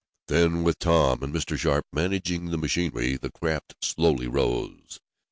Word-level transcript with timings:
Then, 0.29 0.63
with 0.63 0.79
Tom 0.79 1.21
and 1.21 1.31
Mr. 1.31 1.59
Sharp 1.59 1.85
managing 1.93 2.47
the 2.49 2.57
machinery, 2.57 3.17
the 3.17 3.29
craft 3.29 3.75
slowly 3.83 4.25
rose. 4.27 4.99